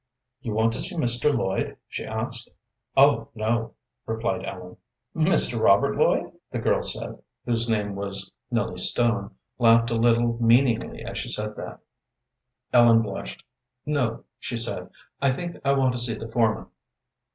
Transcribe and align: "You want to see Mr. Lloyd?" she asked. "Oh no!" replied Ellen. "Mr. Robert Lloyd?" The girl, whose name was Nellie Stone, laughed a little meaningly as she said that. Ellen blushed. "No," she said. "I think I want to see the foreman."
"You 0.41 0.55
want 0.55 0.73
to 0.73 0.79
see 0.79 0.95
Mr. 0.97 1.31
Lloyd?" 1.31 1.77
she 1.87 2.05
asked. 2.07 2.49
"Oh 2.97 3.27
no!" 3.35 3.75
replied 4.07 4.43
Ellen. 4.43 4.77
"Mr. 5.15 5.61
Robert 5.61 5.95
Lloyd?" 5.95 6.31
The 6.49 6.57
girl, 6.57 6.81
whose 7.45 7.69
name 7.69 7.93
was 7.93 8.31
Nellie 8.49 8.79
Stone, 8.79 9.35
laughed 9.59 9.91
a 9.91 9.99
little 9.99 10.39
meaningly 10.41 11.03
as 11.05 11.19
she 11.19 11.29
said 11.29 11.55
that. 11.57 11.81
Ellen 12.73 13.03
blushed. 13.03 13.45
"No," 13.85 14.23
she 14.39 14.57
said. 14.57 14.89
"I 15.21 15.33
think 15.33 15.57
I 15.63 15.73
want 15.75 15.91
to 15.91 15.99
see 15.99 16.15
the 16.15 16.27
foreman." 16.31 16.65